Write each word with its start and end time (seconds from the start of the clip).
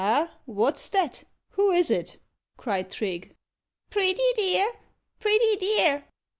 "Ah! 0.03 0.31
what's 0.45 0.89
that? 0.89 1.25
Who 1.51 1.69
is 1.69 1.91
it?" 1.91 2.17
cried 2.57 2.89
Trigge. 2.89 3.33
"Pretty 3.91 4.23
dear! 4.35 4.71
pretty 5.19 5.57
dear!" 5.57 6.05